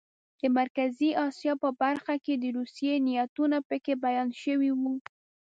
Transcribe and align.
د 0.39 0.43
مرکزي 0.57 1.09
اسیا 1.27 1.53
په 1.63 1.69
برخه 1.81 2.15
کې 2.25 2.33
د 2.37 2.45
روسیې 2.57 2.93
نیتونه 3.05 3.57
پکې 3.67 3.93
بیان 4.05 4.29
شوي 4.41 4.71
وو. 4.79 4.93